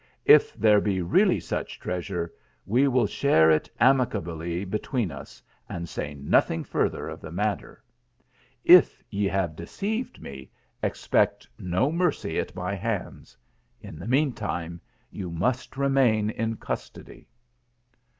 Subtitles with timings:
[0.25, 2.33] If there be really such treasure,
[2.65, 7.83] we will share it amicably between us, and say nothing further of the matter;
[8.63, 10.49] if ye have deceived me,
[10.81, 13.37] expect no mercy at my hands.
[13.79, 17.27] In the mean time you must remain in custody."